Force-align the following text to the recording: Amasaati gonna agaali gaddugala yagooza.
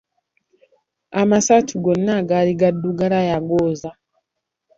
Amasaati 1.21 1.75
gonna 1.83 2.11
agaali 2.19 2.51
gaddugala 2.59 3.17
yagooza. 3.29 3.89